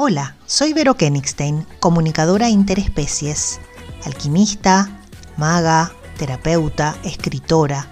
[0.00, 3.58] Hola, soy Vero Kenigstein, comunicadora interespecies,
[4.04, 4.88] alquimista,
[5.36, 7.88] maga, terapeuta, escritora,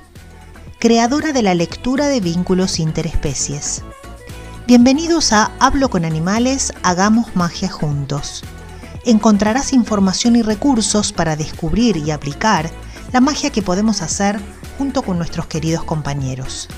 [0.79, 3.83] creadora de la lectura de vínculos interespecies.
[4.69, 8.45] Bienvenidos a Hablo con Animales, Hagamos Magia Juntos.
[9.05, 12.71] Encontrarás información y recursos para descubrir y aplicar
[13.13, 14.41] la magia que podemos hacer
[14.79, 16.69] junto con nuestros queridos compañeros.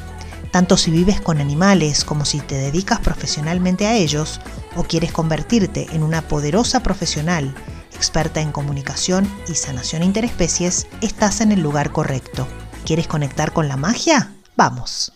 [0.51, 4.41] Tanto si vives con animales como si te dedicas profesionalmente a ellos
[4.77, 7.55] o quieres convertirte en una poderosa profesional
[7.99, 12.47] experta en comunicación y sanación interespecies, estás en el lugar correcto.
[12.87, 14.35] ¿Quieres conectar con la magia?
[14.57, 15.13] Vamos.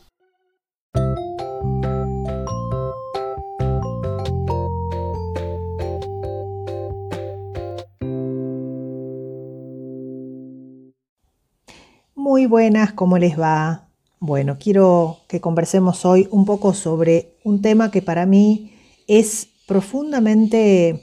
[12.14, 13.91] Muy buenas, ¿cómo les va?
[14.24, 18.70] Bueno, quiero que conversemos hoy un poco sobre un tema que para mí
[19.08, 21.02] es profundamente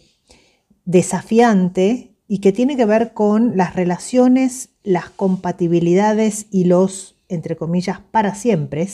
[0.86, 8.00] desafiante y que tiene que ver con las relaciones, las compatibilidades y los, entre comillas,
[8.00, 8.88] para siempre.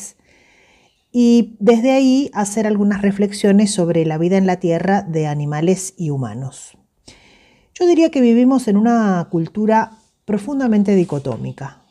[1.12, 6.10] Y desde ahí hacer algunas reflexiones sobre la vida en la Tierra de animales y
[6.10, 6.80] humanos.
[7.76, 11.85] Yo diría que vivimos en una cultura profundamente dicotómica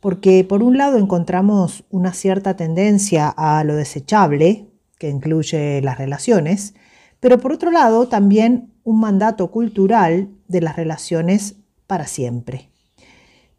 [0.00, 4.66] porque por un lado encontramos una cierta tendencia a lo desechable,
[4.98, 6.74] que incluye las relaciones,
[7.20, 11.56] pero por otro lado también un mandato cultural de las relaciones
[11.86, 12.70] para siempre.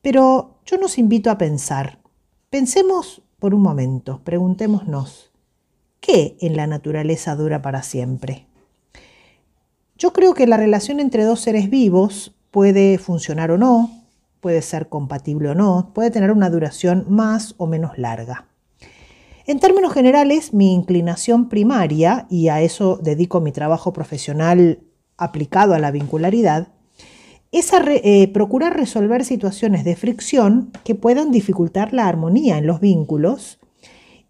[0.02, 2.00] Pero yo nos invito a pensar,
[2.50, 5.32] pensemos por un momento, preguntémonos,
[6.00, 8.48] ¿qué en la naturaleza dura para siempre?
[9.96, 14.01] Yo creo que la relación entre dos seres vivos puede funcionar o no,
[14.42, 18.48] puede ser compatible o no, puede tener una duración más o menos larga.
[19.46, 24.80] En términos generales, mi inclinación primaria, y a eso dedico mi trabajo profesional
[25.18, 26.70] aplicado a la vincularidad,
[27.52, 33.60] es eh, procurar resolver situaciones de fricción que puedan dificultar la armonía en los vínculos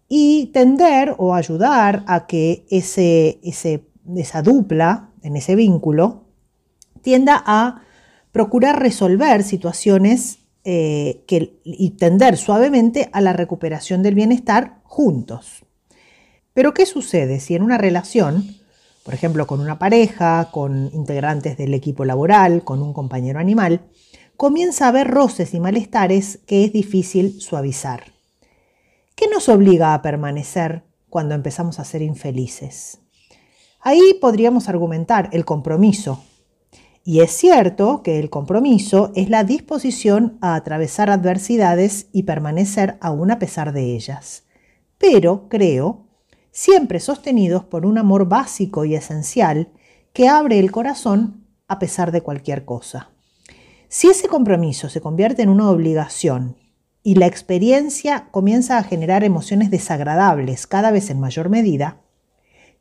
[0.08, 6.24] y tender o ayudar a que ese, esa dupla en ese vínculo
[7.00, 7.82] tienda a
[8.32, 15.64] procurar resolver situaciones eh, que, y tender suavemente a la recuperación del bienestar juntos.
[16.54, 18.56] Pero ¿qué sucede si en una relación,
[19.04, 23.82] por ejemplo con una pareja, con integrantes del equipo laboral, con un compañero animal,
[24.36, 28.12] comienza a haber roces y malestares que es difícil suavizar?
[29.14, 32.98] ¿Qué nos obliga a permanecer cuando empezamos a ser infelices?
[33.80, 36.22] Ahí podríamos argumentar el compromiso
[37.04, 43.30] y es cierto que el compromiso es la disposición a atravesar adversidades y permanecer aún
[43.30, 44.44] a pesar de ellas.
[44.98, 46.06] Pero, creo,
[46.52, 49.72] siempre sostenidos por un amor básico y esencial
[50.12, 53.10] que abre el corazón a pesar de cualquier cosa.
[53.88, 56.56] Si ese compromiso se convierte en una obligación
[57.02, 62.00] y la experiencia comienza a generar emociones desagradables cada vez en mayor medida,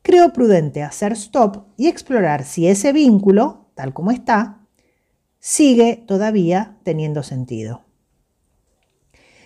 [0.03, 4.59] creo prudente hacer stop y explorar si ese vínculo tal como está,
[5.39, 7.81] sigue todavía teniendo sentido.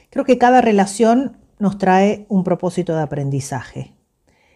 [0.09, 3.96] Creo que cada relación nos trae un propósito de aprendizaje,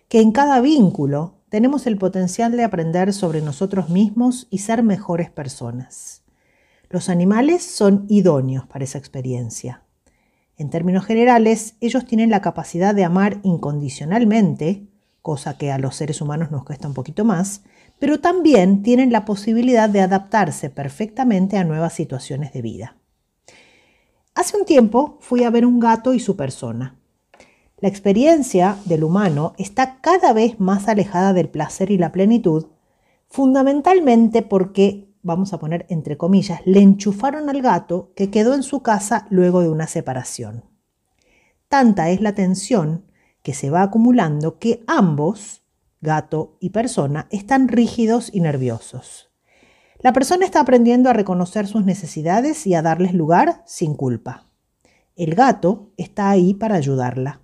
[0.10, 5.32] que en cada vínculo tenemos el potencial de aprender sobre nosotros mismos y ser mejores
[5.32, 6.24] personas.
[6.90, 9.86] Los animales son idóneos para esa experiencia.
[10.58, 14.89] En términos generales, ellos tienen la capacidad de amar incondicionalmente,
[15.22, 17.64] cosa que a los seres humanos nos cuesta un poquito más,
[18.00, 22.96] pero también tienen la posibilidad de adaptarse perfectamente a nuevas situaciones de vida.
[24.36, 26.96] Hace un tiempo fui a ver un gato y su persona.
[27.78, 32.68] La experiencia del humano está cada vez más alejada del placer y la plenitud,
[33.28, 38.82] fundamentalmente porque, vamos a poner entre comillas, le enchufaron al gato que quedó en su
[38.82, 40.66] casa luego de una separación.
[41.68, 43.06] Tanta es la tensión
[43.50, 45.64] que se va acumulando que ambos,
[46.02, 49.32] gato y persona están rígidos y nerviosos.
[50.02, 54.46] La persona está aprendiendo a reconocer sus necesidades y a darles lugar sin culpa.
[55.16, 57.42] El gato está ahí para ayudarla.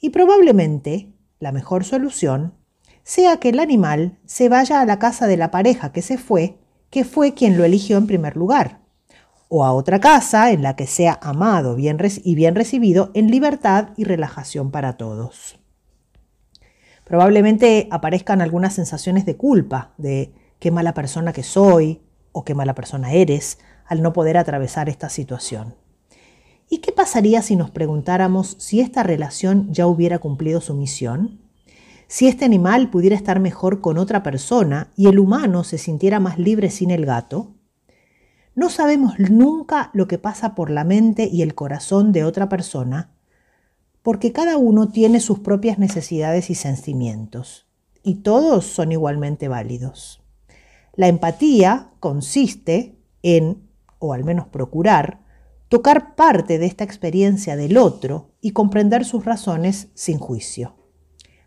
[0.00, 2.54] Y probablemente la mejor solución
[3.02, 6.56] sea que el animal se vaya a la casa de la pareja que se fue,
[6.88, 8.79] que fue quien lo eligió en primer lugar,
[9.50, 14.04] o a otra casa en la que sea amado y bien recibido en libertad y
[14.04, 15.60] relajación para todos
[17.10, 22.76] probablemente aparezcan algunas sensaciones de culpa, de qué mala persona que soy o qué mala
[22.76, 25.74] persona eres al no poder atravesar esta situación.
[26.68, 31.40] ¿Y qué pasaría si nos preguntáramos si esta relación ya hubiera cumplido su misión?
[32.06, 36.38] Si este animal pudiera estar mejor con otra persona y el humano se sintiera más
[36.38, 37.56] libre sin el gato,
[38.54, 43.12] no sabemos nunca lo que pasa por la mente y el corazón de otra persona,
[44.02, 47.66] porque cada uno tiene sus propias necesidades y sentimientos,
[48.02, 50.22] y todos son igualmente válidos.
[50.94, 53.68] La empatía consiste en,
[53.98, 55.20] o al menos procurar,
[55.68, 60.76] tocar parte de esta experiencia del otro y comprender sus razones sin juicio.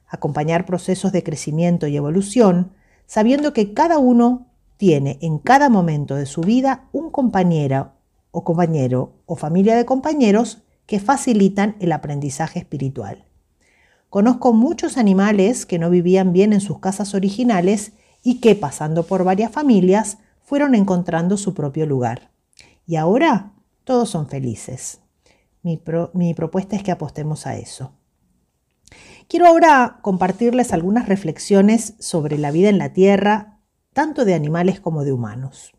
[0.08, 2.74] Acompañar procesos de crecimiento y evolución,
[3.06, 7.94] sabiendo que cada uno tiene en cada momento de su vida un compañero
[8.32, 13.26] o compañero o familia de compañeros que facilitan el aprendizaje espiritual.
[14.10, 19.24] Conozco muchos animales que no vivían bien en sus casas originales y que, pasando por
[19.24, 22.32] varias familias, fueron encontrando su propio lugar.
[22.86, 23.54] Y ahora
[23.84, 25.00] todos son felices.
[25.64, 25.78] Mi,
[26.34, 27.94] propuesta es que apostemos a eso.
[29.28, 33.53] Quiero ahora compartirles algunas reflexiones sobre la vida en la Tierra,
[33.94, 35.72] tanto de animales como de humanos.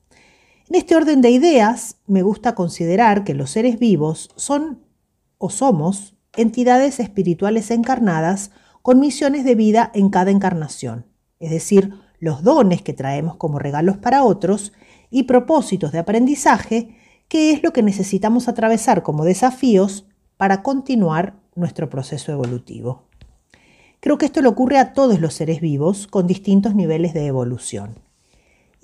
[0.69, 4.81] En este orden de ideas, me gusta considerar que los seres vivos son
[5.39, 8.51] o somos entidades espirituales encarnadas
[8.81, 11.07] con misiones de vida en cada encarnación,
[11.39, 14.73] es decir, los dones que traemos como regalos para otros
[15.11, 16.97] y propósitos de aprendizaje
[17.29, 20.07] qué es lo que necesitamos atravesar como desafíos
[20.37, 23.09] para continuar nuestro proceso evolutivo.
[24.01, 28.04] Creo que esto le ocurre a todos los seres vivos con distintos niveles de evolución.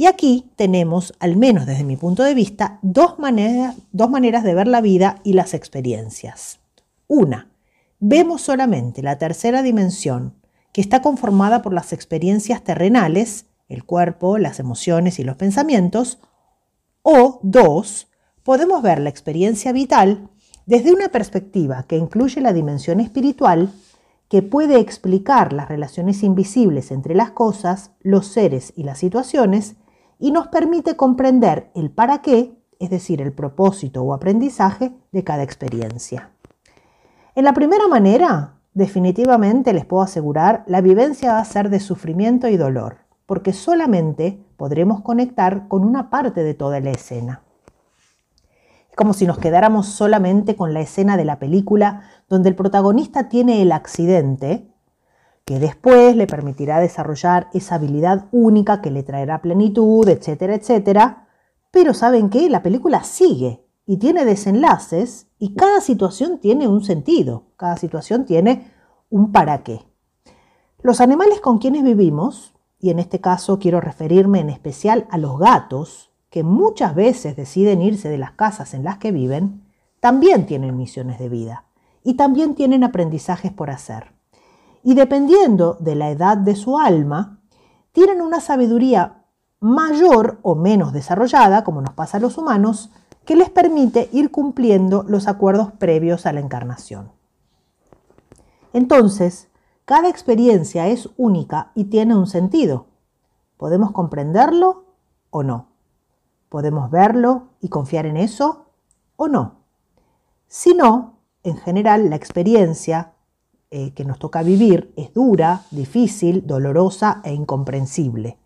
[0.00, 4.80] Y aquí tenemos, al menos desde mi punto de vista, dos maneras, de ver la
[4.80, 6.58] vida y las experiencias.
[7.06, 7.50] Una,
[7.98, 10.36] vemos solamente la tercera dimensión,
[10.72, 16.18] que está conformada por las experiencias terrenales, el cuerpo, las emociones y los pensamientos.
[17.02, 18.08] O dos,
[18.42, 20.30] podemos ver la experiencia vital
[20.64, 23.70] desde una perspectiva que incluye la dimensión espiritual,
[24.30, 29.76] que puede explicar las relaciones invisibles entre las cosas, los seres y las situaciones,
[30.20, 35.42] y nos permite comprender el para qué, es decir, el propósito o aprendizaje de cada
[35.42, 36.30] experiencia.
[37.34, 42.46] En la primera manera, definitivamente les puedo asegurar, la vivencia va a ser de sufrimiento
[42.48, 47.42] y dolor, porque solamente podremos conectar con una parte de toda la escena
[49.00, 53.62] como si nos quedáramos solamente con la escena de la película donde el protagonista tiene
[53.62, 54.69] el accidente,
[55.50, 61.26] que después le permitirá desarrollar esa habilidad única que le traerá plenitud, etcétera, etcétera.
[61.72, 62.48] Pero ¿saben qué?
[62.48, 68.70] La película sigue y tiene desenlaces y cada situación tiene un sentido, cada situación tiene
[69.08, 69.80] un para qué.
[70.82, 75.36] Los animales con quienes vivimos, y en este caso quiero referirme en especial a los
[75.36, 79.64] gatos, que muchas veces deciden irse de las casas en las que viven,
[79.98, 81.64] también tienen misiones de vida
[82.04, 84.19] y también tienen aprendizajes por hacer.
[84.82, 87.40] Y dependiendo de la edad de su alma,
[87.92, 89.24] tienen una sabiduría
[89.60, 92.90] mayor o menos desarrollada, como nos pasa a los humanos,
[93.24, 97.12] que les permite ir cumpliendo los acuerdos previos a la encarnación.
[98.72, 99.48] Entonces,
[99.84, 102.86] cada experiencia es única y tiene un sentido.
[103.56, 104.84] ¿Podemos comprenderlo
[105.30, 105.66] o no?
[106.48, 108.66] ¿Podemos verlo y confiar en eso
[109.16, 109.56] o no?
[110.46, 113.12] Si no, en general la experiencia
[113.70, 118.38] eh, que nos toca vivir es dura, difícil, dolorosa e incomprensible.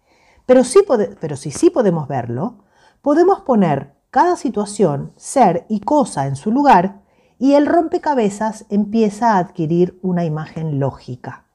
[0.46, 0.80] Pero, sí
[1.20, 2.64] pero si sí podemos verlo,
[3.02, 7.02] podemos poner cada situación, ser y cosa en su lugar
[7.38, 11.46] y el rompecabezas empieza a adquirir una imagen lógica.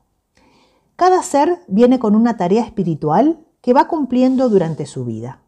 [0.95, 5.41] Cada ser viene con una tarea espiritual que va cumpliendo durante su vida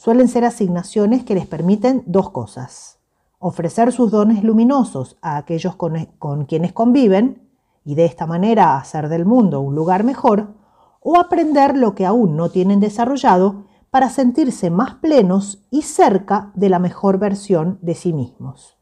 [0.00, 2.99] suelen ser asignaciones que les permiten dos cosas.
[3.42, 7.48] Ofrecer sus dones luminosos a aquellos con, quienes conviven
[7.86, 10.54] y de esta manera hacer del mundo un lugar mejor,
[11.00, 16.68] o aprender lo que aún no tienen desarrollado para sentirse más plenos y cerca de
[16.68, 18.76] la mejor versión de sí mismos,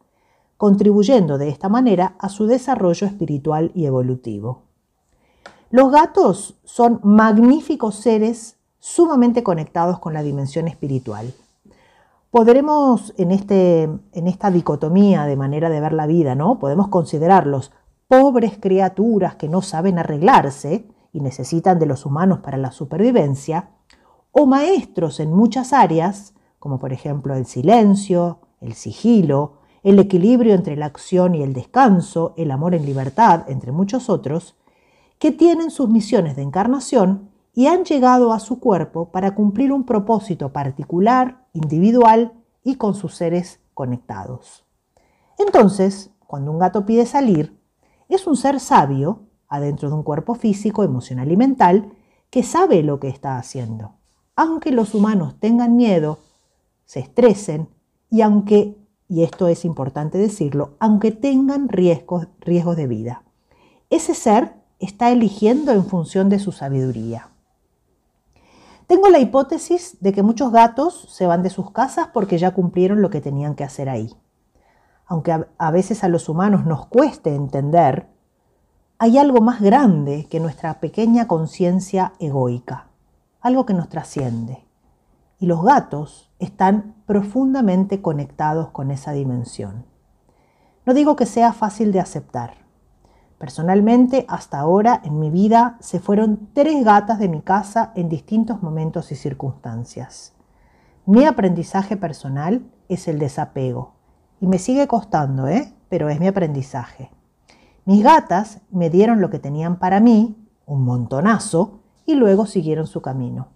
[0.56, 4.64] contribuyendo de esta manera a su desarrollo espiritual y evolutivo.
[5.70, 11.32] Los gatos son magníficos seres sumamente conectados con la dimensión espiritual.
[12.30, 16.58] Podremos en, este, en esta dicotomía de manera de ver la vida, ¿no?
[16.58, 17.72] Podemos considerarlos
[18.06, 23.70] pobres criaturas que no saben arreglarse y necesitan de los humanos para la supervivencia,
[24.30, 30.76] o maestros en muchas áreas, como por ejemplo el silencio, el sigilo, el equilibrio entre
[30.76, 34.56] la acción y el descanso, el amor en libertad, entre muchos otros,
[35.18, 39.84] que tienen sus misiones de encarnación y han llegado a su cuerpo para cumplir un
[39.84, 42.32] propósito particular, individual
[42.64, 44.64] y con sus seres conectados.
[45.38, 47.58] Entonces, cuando un gato pide salir,
[48.08, 51.92] es un ser sabio adentro de un cuerpo físico, emocional y mental,
[52.30, 53.92] que sabe lo que está haciendo.
[54.36, 56.18] Aunque los humanos tengan miedo,
[56.84, 57.68] se estresen
[58.10, 58.76] y aunque,
[59.08, 63.22] y esto es importante decirlo, aunque tengan riesgos, riesgos de vida.
[63.90, 67.30] Ese ser está eligiendo en función de su sabiduría.
[68.88, 73.02] Tengo la hipótesis de que muchos gatos se van de sus casas porque ya cumplieron
[73.02, 74.16] lo que tenían que hacer ahí.
[75.04, 78.08] Aunque a veces a los humanos nos cueste entender,
[78.98, 82.88] hay algo más grande que nuestra pequeña conciencia egoica,
[83.42, 84.64] algo que nos trasciende.
[85.38, 89.84] Y los gatos están profundamente conectados con esa dimensión.
[90.86, 92.54] No digo que sea fácil de aceptar.
[93.38, 98.62] Personalmente, hasta ahora en mi vida se fueron tres gatas de mi casa en distintos
[98.62, 100.34] momentos y circunstancias.
[101.06, 103.94] Mi aprendizaje personal es el desapego.
[104.40, 105.72] Y me sigue costando, ¿eh?
[105.88, 107.10] Pero es mi aprendizaje.
[107.84, 113.02] Mis gatas me dieron lo que tenían para mí, un montonazo, y luego siguieron su
[113.02, 113.48] camino.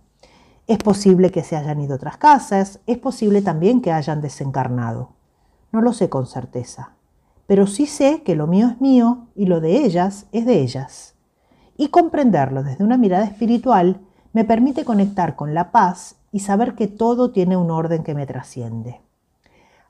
[0.67, 5.11] Es posible que se hayan ido a otras casas, es posible también que hayan desencarnado.
[5.73, 6.93] No lo sé con certeza,
[7.47, 11.15] pero sí sé que lo mío es mío y lo de ellas es de ellas.
[11.77, 14.01] Y comprenderlo desde una mirada espiritual
[14.33, 18.27] me permite conectar con la paz y saber que todo tiene un orden que me
[18.27, 19.01] trasciende.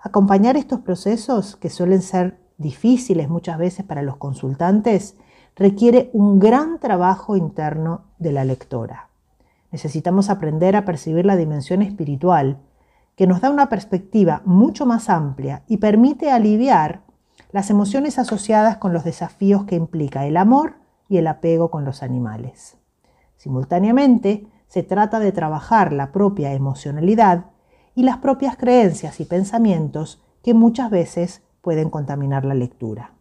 [0.01, 5.17] Acompañar estos procesos, que suelen ser difíciles muchas veces para los consultantes,
[5.55, 9.09] requiere un gran trabajo interno de la lectora.
[9.71, 12.59] Necesitamos aprender a percibir la dimensión espiritual,
[13.17, 17.03] que nos da una perspectiva mucho más amplia y permite aliviar
[17.51, 20.77] las emociones asociadas con los desafíos que implica el amor
[21.09, 22.77] y el apego con los animales.
[23.37, 27.47] Simultáneamente, se trata de trabajar la propia emocionalidad
[27.95, 33.13] y las propias creencias y pensamientos que muchas veces pueden contaminar la lectura.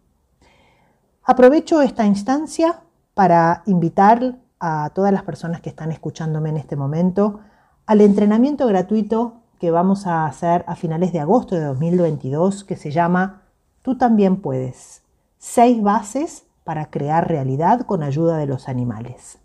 [1.23, 2.81] Aprovecho esta instancia
[3.13, 7.41] para invitar a todas las personas que están escuchándome en este momento
[7.85, 12.91] al entrenamiento gratuito que vamos a hacer a finales de agosto de 2022 que se
[12.91, 13.40] llama
[13.81, 15.01] Tú también puedes.
[15.37, 19.39] Seis bases para crear realidad con ayuda de los animales.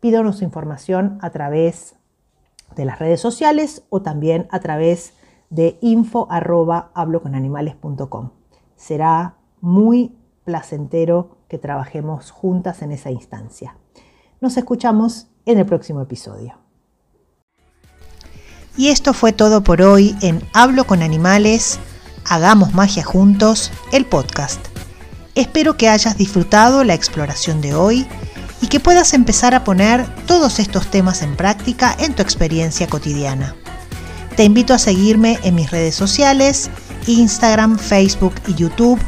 [0.00, 1.96] Pídonos información a través
[2.74, 5.12] de las redes sociales o también a través
[5.50, 6.28] de info.
[8.76, 13.76] Será muy placentero que trabajemos juntas en esa instancia.
[14.40, 16.54] Nos escuchamos en el próximo episodio.
[18.76, 21.80] Y esto fue todo por hoy en Hablo con Animales,
[22.28, 24.58] Hagamos Magia Juntos, el podcast.
[25.34, 28.04] Espero que hayas disfrutado la exploración de hoy
[28.60, 33.54] y que puedas empezar a poner todos estos temas en práctica en tu experiencia cotidiana.
[34.36, 36.68] Te invito a seguirme en mis redes sociales,
[37.06, 38.98] Instagram, Facebook y YouTube,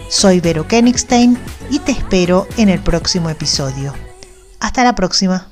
[0.09, 1.37] Soy Vero Kenigstein
[1.71, 3.93] y te espero en el próximo episodio.
[4.61, 5.49] Hasta la próxima.